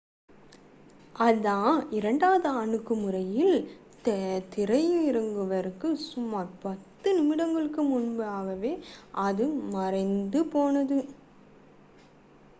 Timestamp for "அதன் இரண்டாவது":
1.15-2.49